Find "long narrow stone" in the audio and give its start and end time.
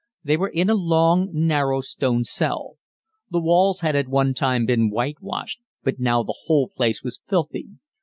0.73-2.23